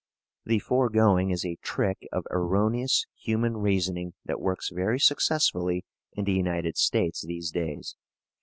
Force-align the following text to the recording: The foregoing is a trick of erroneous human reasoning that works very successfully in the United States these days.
The 0.45 0.57
foregoing 0.57 1.29
is 1.29 1.45
a 1.45 1.57
trick 1.61 2.07
of 2.11 2.23
erroneous 2.31 3.05
human 3.15 3.57
reasoning 3.57 4.13
that 4.25 4.41
works 4.41 4.71
very 4.73 4.97
successfully 4.99 5.85
in 6.13 6.25
the 6.25 6.33
United 6.33 6.75
States 6.75 7.21
these 7.23 7.51
days. 7.51 7.95